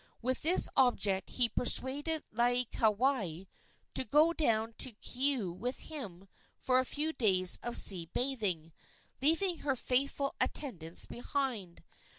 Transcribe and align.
With 0.19 0.41
this 0.41 0.67
object 0.75 1.29
he 1.29 1.47
persuaded 1.47 2.23
Laieikawai 2.33 3.45
to 3.93 4.03
go 4.03 4.33
down 4.33 4.73
to 4.79 4.93
Keaau 4.93 5.55
with 5.55 5.77
him 5.81 6.27
for 6.57 6.79
a 6.79 6.85
few 6.85 7.13
days 7.13 7.59
of 7.61 7.77
sea 7.77 8.07
bathing, 8.11 8.73
leaving 9.21 9.59
her 9.59 9.75
faithful 9.75 10.33
attendants 10.41 11.05
behind. 11.05 11.83